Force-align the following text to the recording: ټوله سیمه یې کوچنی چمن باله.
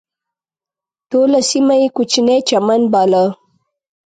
ټوله 1.09 1.39
سیمه 1.51 1.75
یې 1.81 1.87
کوچنی 1.95 2.39
چمن 2.49 2.81
باله. 2.93 3.25